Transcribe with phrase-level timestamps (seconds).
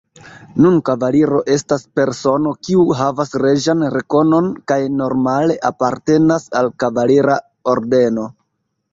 [0.65, 7.37] Nun kavaliro estas persono, kiu havas reĝan rekonon kaj normale apartenas al kavalira
[7.75, 8.25] ordeno.